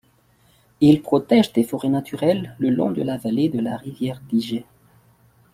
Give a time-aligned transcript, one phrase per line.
[0.79, 4.63] Il protège des forêts naturelles le long de la vallée de la rivière Dyje.